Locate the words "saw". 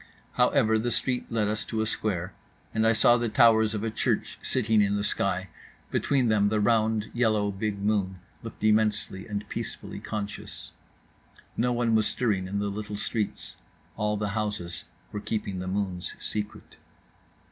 2.93-3.17